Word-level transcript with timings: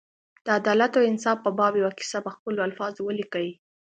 د 0.45 0.47
عدالت 0.59 0.91
او 0.97 1.03
انصاف 1.11 1.37
په 1.45 1.51
باب 1.59 1.73
یوه 1.81 1.91
کیسه 1.99 2.17
په 2.25 2.31
خپلو 2.35 2.59
الفاظو 2.67 3.01
ولیکي. 3.07 3.49